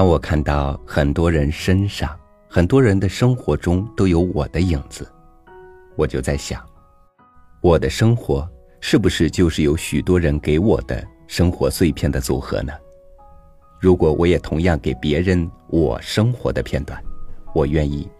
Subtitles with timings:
[0.00, 2.18] 当我看到很多人身上、
[2.48, 5.06] 很多人的生活中都有我的影子，
[5.94, 6.64] 我就在想，
[7.60, 8.48] 我的生活
[8.80, 12.72] 是不是就是有许多人给我的生活碎片的组合呢？
[13.78, 16.98] 如果我也同样给别人我生活的片段，
[17.54, 18.10] 我愿意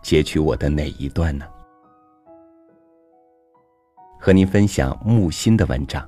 [0.00, 1.44] 截取我的哪一段呢？
[4.18, 6.02] 和您分享木心的文章《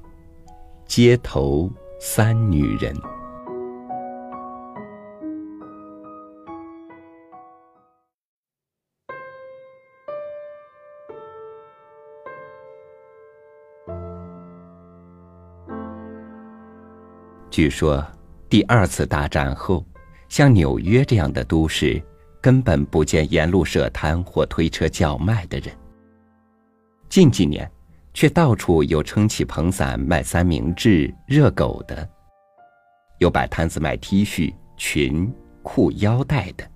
[0.87, 1.70] 街头
[2.01, 2.97] 三女人》。
[17.59, 18.07] 据说，
[18.48, 19.85] 第二次大战后，
[20.29, 22.01] 像纽约这样的都市，
[22.41, 25.75] 根本不见沿路设摊或推车叫卖的人。
[27.09, 27.69] 近几年。
[28.15, 32.09] 却到处有撑起蓬伞卖三明治、热狗的，
[33.19, 36.69] 有摆摊子卖 T 恤、裙、裤、腰带的，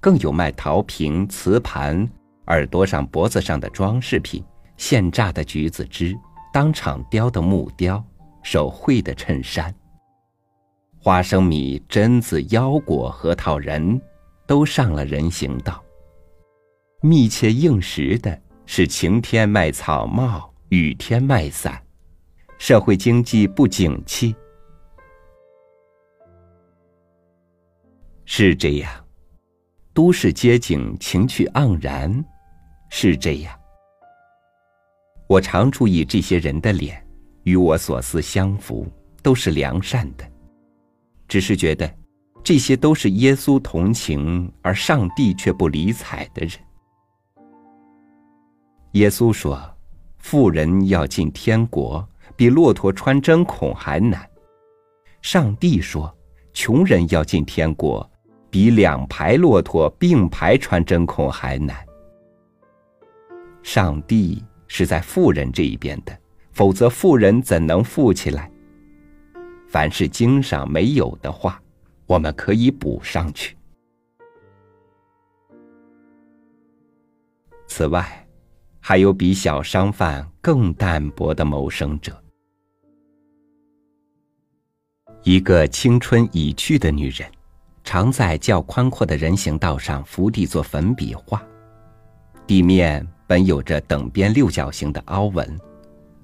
[0.00, 2.06] 更有卖陶瓶、瓷盘、
[2.46, 4.42] 耳朵上、脖子上的装饰品、
[4.76, 6.14] 现榨的橘子汁、
[6.52, 8.02] 当场雕的木雕、
[8.42, 9.74] 手绘的衬衫、
[11.02, 14.00] 花生米、榛子、腰果、核桃仁，
[14.46, 15.82] 都上了人行道。
[17.00, 20.48] 密切应时的是晴天卖草帽。
[20.68, 21.78] 雨天卖伞，
[22.56, 24.34] 社会经济不景气，
[28.24, 28.90] 是这样；
[29.92, 32.24] 都市街景情趣盎然，
[32.88, 33.54] 是这样。
[35.26, 37.06] 我常注意这些人的脸，
[37.42, 38.86] 与我所思相符，
[39.22, 40.31] 都是良善的。
[41.32, 41.90] 只是觉得，
[42.44, 46.52] 这些都是耶稣同情而上帝却不理睬的人。
[48.92, 49.58] 耶稣说。
[50.18, 54.28] 富人要进天国，比骆驼穿针孔还难。
[55.22, 56.14] 上帝说，
[56.52, 58.08] 穷人要进天国，
[58.50, 61.76] 比两排骆驼并排穿针孔还难。
[63.62, 66.16] 上帝是在富人这一边的，
[66.52, 68.51] 否则富人怎能富起来？
[69.72, 71.60] 凡是经上没有的话，
[72.06, 73.56] 我们可以补上去。
[77.66, 78.18] 此外。
[78.84, 82.20] 还有比小商贩更淡薄的谋生者。
[85.22, 87.30] 一个青春已去的女人，
[87.84, 91.40] 常在较宽阔的人行道上伏地做粉笔画。
[92.44, 95.56] 地面本有着等边六角形的凹纹，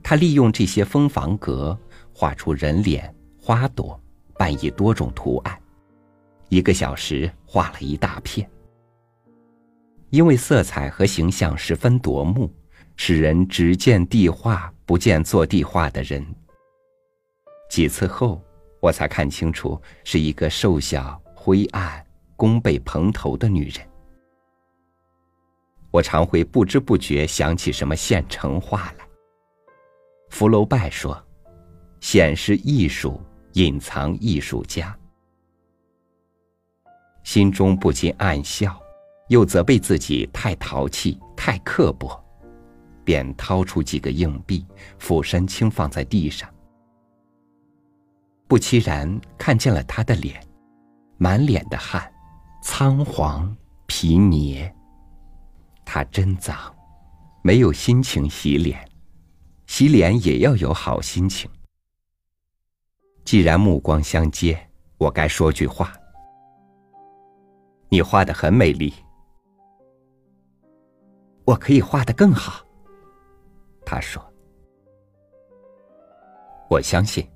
[0.03, 1.78] 她利用这些蜂房格
[2.12, 3.14] 画出人脸、
[3.48, 3.98] 花朵，
[4.36, 5.59] 扮以多种图案。
[6.50, 8.47] 一个小时画了一大片。
[10.10, 12.54] 因为色彩和形象十分夺目，
[12.97, 16.22] 使人只见地画，不见做地画的人。
[17.70, 18.38] 几次后，
[18.82, 22.04] 我才看清楚，是一个瘦小、灰暗、
[22.37, 23.81] 弓背蓬头的女人。
[25.91, 29.08] 我常会不知不觉想起什么现成画来。
[30.28, 31.19] 福楼拜说
[31.98, 33.19] ：“显示艺术，
[33.58, 34.96] 隐藏艺术家。”
[37.24, 38.80] 心中不禁暗笑。
[39.28, 42.19] 又责备自己太淘气、太刻薄，
[43.04, 44.64] 便掏出几个硬币，
[44.98, 46.48] 俯身轻放在地上。
[48.46, 50.42] 不期然看见了他的脸，
[51.19, 52.10] 满脸的汗，
[52.62, 53.54] 仓皇
[53.84, 54.75] 皮捏。
[55.84, 56.56] 他真脏，
[57.42, 58.82] 没有心情洗脸，
[59.66, 61.50] 洗脸也要有好心情。
[63.28, 64.59] 既然目光相接，
[64.97, 65.93] 我该说句话：
[67.91, 68.91] 你画的很美丽。
[71.44, 72.65] 我可以画的更好，
[73.84, 74.25] 他说。
[76.71, 77.31] 我相信，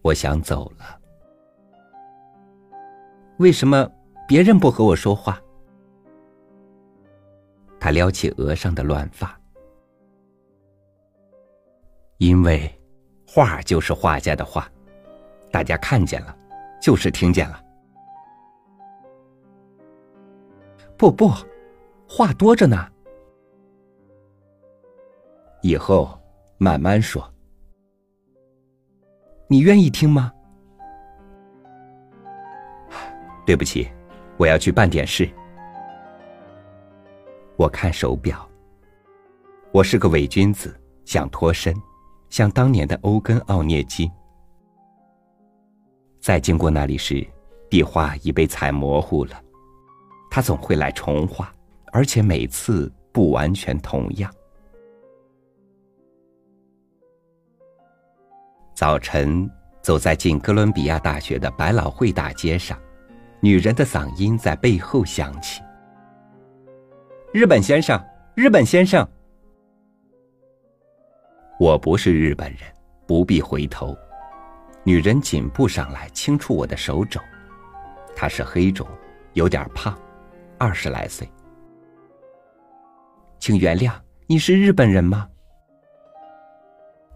[0.00, 0.98] 我想走了。
[3.36, 3.86] 为什么
[4.26, 5.38] 别人不和我说话？
[7.78, 9.38] 他撩起额上的乱发。
[12.16, 12.74] 因为，
[13.26, 14.66] 画就是画家的画，
[15.54, 16.36] 大家看见了，
[16.82, 17.64] 就是听见了。
[20.96, 21.30] 不不，
[22.08, 22.90] 话多着呢。
[25.62, 26.20] 以后
[26.58, 27.24] 慢慢说。
[29.46, 30.32] 你愿意听吗？
[33.46, 33.88] 对不起，
[34.36, 35.30] 我要去办点事。
[37.54, 38.44] 我看手表。
[39.70, 41.72] 我是个伪君子，想脱身，
[42.28, 44.10] 像当年的欧根·奥涅金。
[46.24, 47.22] 再经过那里时，
[47.68, 49.32] 壁画已被踩模糊了。
[50.30, 51.52] 他总会来重画，
[51.92, 54.32] 而且每次不完全同样。
[58.74, 59.46] 早晨，
[59.82, 62.80] 走在进哥伦比亚大学的百老汇大街上，
[63.40, 65.60] 女人的嗓音在背后响起
[67.34, 68.02] ：“日本先生，
[68.34, 69.06] 日本先生。”
[71.60, 72.60] 我不是日本人，
[73.06, 73.94] 不必回头。
[74.86, 77.18] 女人紧步上来，轻触我的手肘。
[78.14, 78.86] 她是黑种，
[79.32, 79.98] 有点胖，
[80.58, 81.26] 二十来岁。
[83.38, 83.92] 请原谅，
[84.26, 85.26] 你是日本人吗？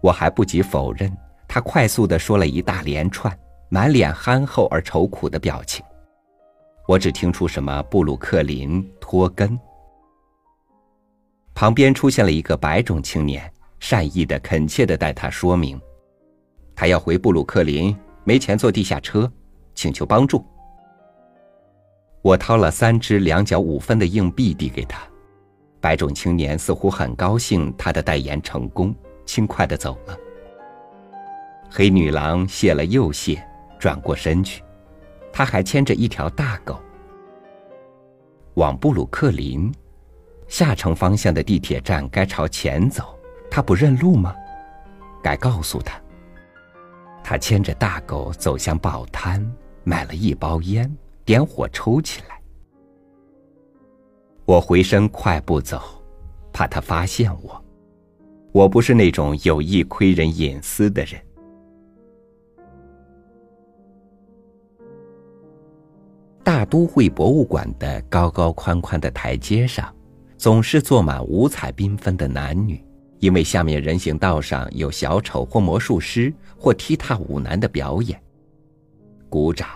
[0.01, 1.15] 我还不及否认，
[1.47, 3.37] 她快速的说了一大连串，
[3.69, 5.85] 满脸憨厚而愁苦的表情。
[6.87, 9.57] 我只听出什么布鲁克林、托根。
[11.53, 13.51] 旁边出现了一个白种青年。
[13.81, 15.79] 善意的、恳切的带他说明，
[16.79, 17.93] 他要回布鲁克林，
[18.23, 19.29] 没钱坐地下车，
[19.75, 20.45] 请求帮助。
[22.21, 25.01] 我掏了三只两角五分的硬币递给他，
[25.81, 28.95] 白种青年似乎很高兴他的代言成功，
[29.25, 30.17] 轻快的走了。
[31.69, 33.45] 黑女郎谢了又谢，
[33.77, 34.63] 转过身去，
[35.33, 36.79] 他还牵着一条大狗，
[38.53, 39.69] 往布鲁克林
[40.47, 43.19] 下城方向的地铁站该朝前走。
[43.51, 44.33] 他不认路吗？
[45.21, 45.99] 该告诉他。
[47.29, 49.39] 他牵着大狗走向报摊，
[49.83, 50.91] 买了一包烟，
[51.23, 52.41] 点火抽起来。
[54.45, 55.79] 我回身快步走，
[56.51, 57.63] 怕他发现我。
[58.51, 61.21] 我不是那种有意窥人隐私的人。
[66.43, 69.95] 大都会博物馆的高高宽宽的台阶上，
[70.35, 72.83] 总是坐满五彩缤纷的男女。
[73.19, 78.21] 因为下面人行道上有小丑或魔术师或踢踏舞男的表演，
[79.29, 79.67] 鼓掌、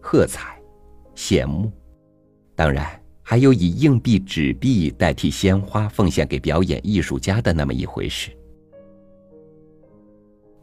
[0.00, 0.60] 喝彩、
[1.14, 1.72] 羡慕，
[2.54, 2.86] 当然
[3.22, 8.30] 还有以硬币、纸币代替鲜花奉献给表演艺术家的那么一回事。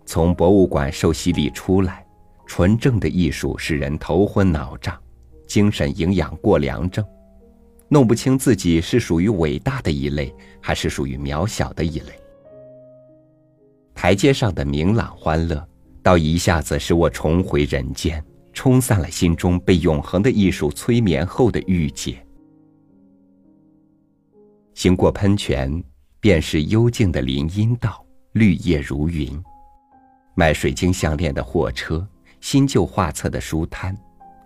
[0.05, 2.05] 从博物馆受洗礼出来，
[2.45, 4.95] 纯正的艺术使人头昏脑胀，
[5.47, 7.03] 精神营养过量症。
[7.89, 12.13] 弄不清自己是属于伟大的一类，还是属于渺小的一类。
[13.95, 15.67] 台阶上的明朗欢乐，
[16.03, 22.23] 倒一下子使我重回人间，冲散了心中被永恒的艺术催眠后的郁结。
[24.75, 25.83] 行过喷泉，
[26.19, 29.37] 便是幽静的林荫道，绿叶如云。
[30.35, 32.07] 卖水晶项链的货车，
[32.39, 33.97] 新旧画册的书摊，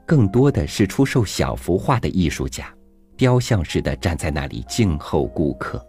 [0.08, 2.74] 更多的是出售小幅画的艺术家。
[3.16, 5.86] 雕像似的站在那里静候顾客。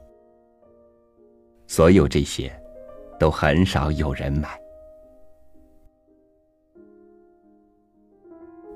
[1.66, 2.54] 所有这些，
[3.18, 4.60] 都很少有人买。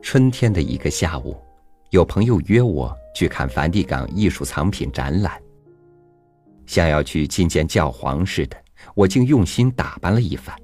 [0.01, 1.37] 春天的一个下午，
[1.91, 5.41] 有朋友约我去看梵蒂冈艺术藏品展览。
[6.65, 8.57] 像要去觐见教皇似的，
[8.95, 10.57] 我竟用心打扮了一番，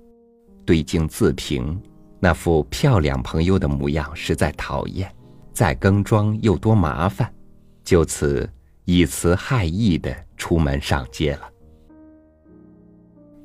[0.64, 1.78] 对镜自评，
[2.20, 5.14] 那副漂亮朋友的模样实在讨厌，
[5.52, 7.33] 再更妆又多麻烦。
[7.84, 8.48] 就此
[8.84, 11.50] 以词害意的出门上街了。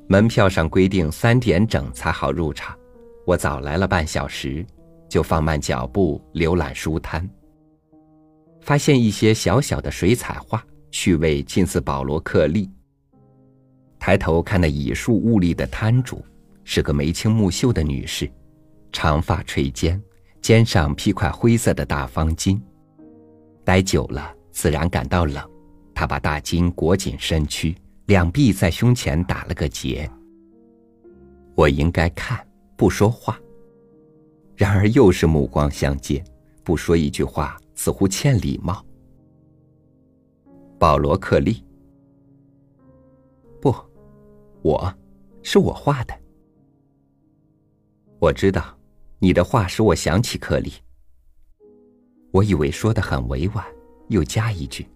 [0.08, 2.76] 门票上规定三点整才好入场，
[3.24, 4.66] 我早来了半小时，
[5.08, 7.28] 就放慢脚步浏览书摊。
[8.60, 12.68] 发现一些小小的水彩画，趣味近似保罗克利。
[13.98, 16.24] 抬头看那以树兀立的摊主，
[16.64, 18.30] 是个眉清目秀的女士，
[18.90, 20.02] 长发垂肩，
[20.42, 22.60] 肩上披块灰色的大方巾。
[23.64, 25.48] 待久了，自然感到冷。
[25.94, 27.76] 他把大襟裹紧身躯，
[28.06, 30.10] 两臂在胸前打了个结。
[31.54, 33.38] 我应该看，不说话。
[34.56, 36.22] 然而又是目光相接，
[36.64, 38.84] 不说一句话，似乎欠礼貌。
[40.78, 41.62] 保罗·克利，
[43.60, 43.74] 不，
[44.62, 44.94] 我，
[45.42, 46.14] 是我画的。
[48.18, 48.74] 我知道，
[49.18, 50.72] 你的话使我想起克利。
[52.32, 53.64] 我以为说的很委婉，
[54.08, 54.86] 又加一句：“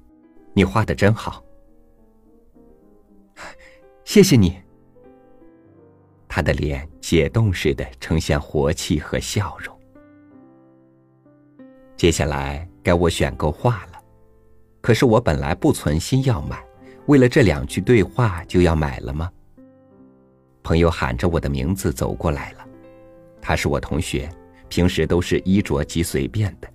[0.55, 1.43] 你画的真好。”
[4.05, 4.57] 谢谢你。
[6.29, 9.77] 他的脸解冻似的呈现活气和笑容。
[11.97, 14.03] 接下来该我选购画了，
[14.81, 16.63] 可是我本来不存心要买，
[17.07, 19.31] 为了这两句对话就要买了吗？
[20.63, 22.67] 朋友喊着我的名字走过来了，
[23.41, 24.29] 他是我同学，
[24.69, 26.69] 平时都是衣着极随便的。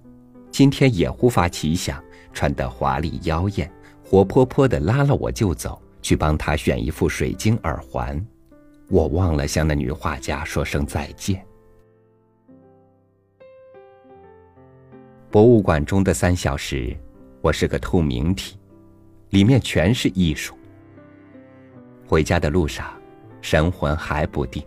[0.60, 3.72] 今天也忽发奇想，穿得华丽妖艳，
[4.04, 8.22] 活泼泼的拉了我就走，去帮他选一副水晶耳环。
[8.90, 11.42] 我忘了向那女画家说声再见。
[15.32, 16.94] 博物馆中的三小时，
[17.40, 18.60] 我是个透明体，
[19.30, 20.54] 里面全是艺术。
[22.06, 22.94] 回家的路上，
[23.40, 24.62] 神魂还不定。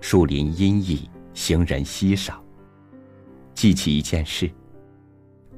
[0.00, 2.42] 树林阴翳，行人稀少。
[3.52, 4.50] 记起一件事。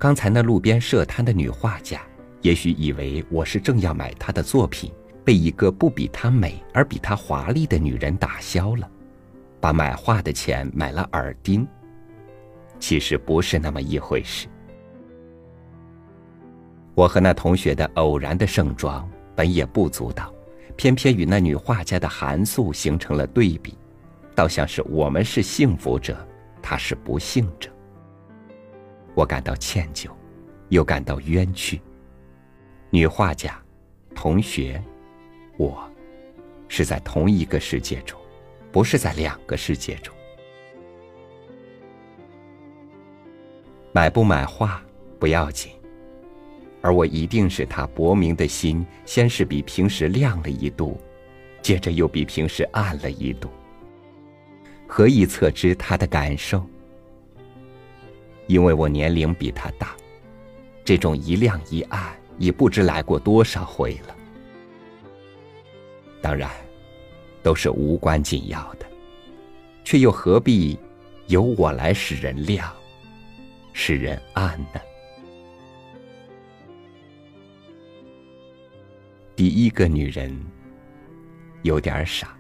[0.03, 2.03] 刚才那路边设摊的女画家，
[2.41, 4.91] 也许以为我是正要买她的作品，
[5.25, 8.91] 被一个不比她美而比她华丽的女人打消了，
[9.61, 11.65] 把买画的钱买了耳钉。
[12.81, 14.49] 其实不是那么一回事。
[16.97, 20.35] 我和那同学的偶然的盛装本也不足道，
[20.75, 23.79] 偏偏与那女画家的寒素形成了对比，
[24.35, 26.27] 倒像是我们是幸福者，
[26.61, 27.71] 她是不幸者。
[29.15, 30.09] 我感到歉疚，
[30.69, 31.81] 又感到冤屈。
[32.91, 33.61] 女画家、
[34.15, 34.83] 同学，
[35.57, 35.91] 我，
[36.69, 38.19] 是在同一个世界中，
[38.71, 40.15] 不是在两个世界中。
[43.93, 44.83] 买不买画
[45.19, 45.73] 不要紧，
[46.81, 50.99] 而我一定使他薄明的心，先是比平时亮了一度，
[51.61, 53.51] 接着又比平时暗了一度。
[54.87, 56.67] 何以测知他的感受？
[58.47, 59.97] 因为我年龄比他大，
[60.85, 64.17] 这种一亮一暗已不知来过多少回了。
[66.21, 66.51] 当然，
[67.43, 68.87] 都是无关紧要的，
[69.85, 70.79] 却又何必
[71.29, 72.73] 由我来使人亮，
[73.73, 74.81] 使人暗呢？
[79.35, 80.37] 第一个女人
[81.63, 82.37] 有点傻，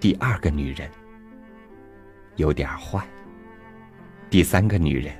[0.00, 0.90] 第二个女人
[2.36, 3.06] 有点坏。
[4.30, 5.14] 第三个女人，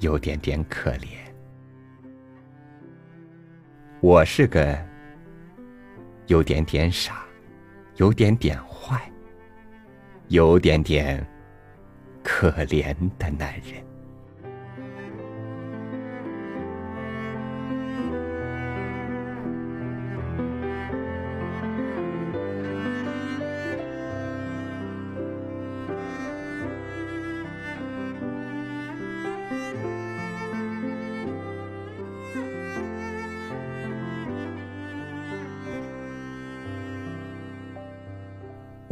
[0.00, 1.08] 有点点可怜。
[4.00, 4.82] 我是个
[6.26, 7.22] 有点点傻，
[7.96, 8.98] 有点点坏，
[10.28, 11.22] 有点点
[12.22, 13.91] 可怜的男人。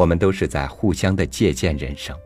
[0.01, 2.19] 我们都是在互相的借鉴人生，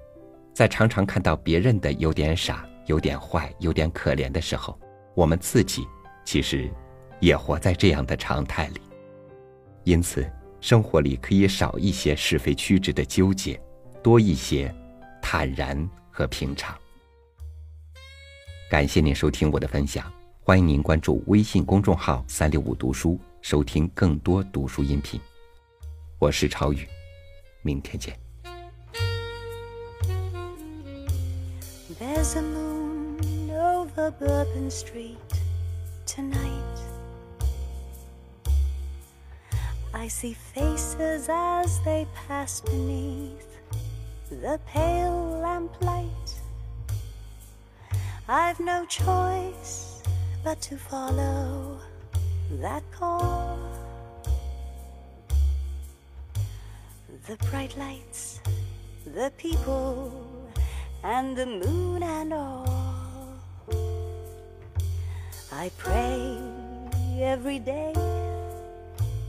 [0.53, 4.79] 在常常看到别人的有点傻、有点坏、有点可怜的时候，
[5.13, 5.85] 我们自己
[6.25, 6.71] 其实
[7.19, 8.81] 也活在这样的常态里。
[9.83, 10.25] 因此，
[10.61, 13.61] 生活里可以少一些是非曲直的纠结，
[14.05, 14.73] 多一些
[15.21, 15.77] 坦然
[16.13, 16.79] 和平常。
[18.71, 20.09] 感谢您收听我的分享，
[20.45, 25.21] 欢迎您关注微信公众号“三六五读书”，收听更多读书音频。
[26.21, 26.87] 我是超宇。
[27.64, 28.18] 明天见。
[32.00, 35.18] There's a moon over Bourbon Street
[36.06, 36.80] tonight.
[39.94, 43.48] I see faces as they pass beneath
[44.30, 46.10] the pale lamplight.
[48.28, 50.02] I've no choice
[50.44, 51.80] but to follow
[52.62, 53.33] that call.
[57.23, 58.41] The bright lights,
[59.07, 60.51] the people,
[61.05, 63.39] and the moon and all.
[65.53, 66.37] I pray
[67.21, 67.95] every day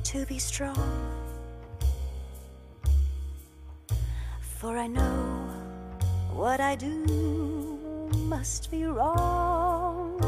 [0.04, 0.75] to be strong.
[4.42, 5.48] For I know
[6.34, 6.89] what I do
[8.27, 10.20] must be wrong.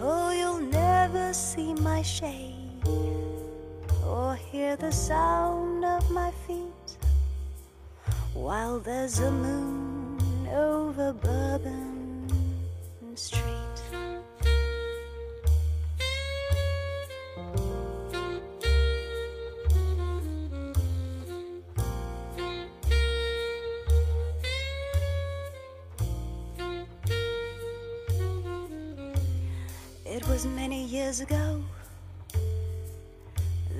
[0.00, 2.50] Oh, you'll never see my shade
[4.50, 6.96] hear the sound of my feet
[8.34, 12.26] while there's a moon over Bourbon
[13.14, 13.44] Street.
[30.04, 31.62] It was many years ago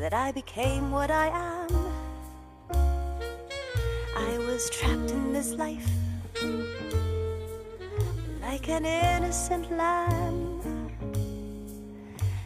[0.01, 1.69] that I became what I am.
[4.17, 5.91] I was trapped in this life
[8.41, 10.63] like an innocent lamb.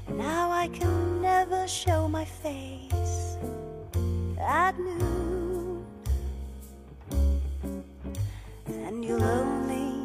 [0.08, 3.36] Now I can never show my face
[4.40, 5.86] at noon,
[8.66, 10.04] and you'll only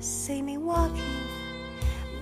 [0.00, 1.22] see me walking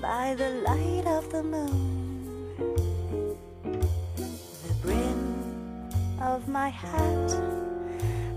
[0.03, 2.96] by the light of the moon.
[6.27, 7.31] Of my hat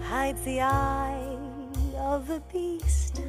[0.03, 1.37] hides the eye
[1.97, 3.21] of the beast.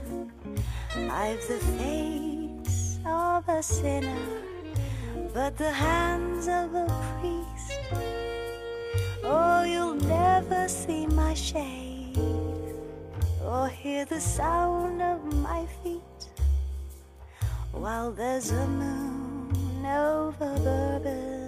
[0.95, 4.27] I've the face of a sinner,
[5.33, 7.81] but the hands of a priest.
[9.25, 12.19] Oh, you'll never see my shade
[13.43, 16.23] or hear the sound of my feet
[17.73, 21.40] while there's a moon over Bourbon